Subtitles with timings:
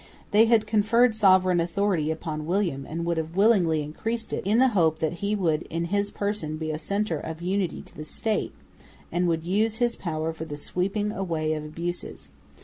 [0.31, 4.69] They had conferred sovereign authority upon William, and would have willingly increased it, in the
[4.69, 8.51] hope that he would in his person be a centre of unity to the State,
[9.11, 12.29] and would use his power for the sweeping away of abuses.